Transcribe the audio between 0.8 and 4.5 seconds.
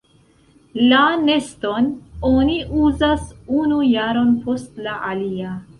La neston oni uzas unu jaron